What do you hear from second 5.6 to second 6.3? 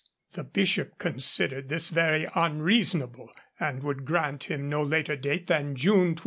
June 23.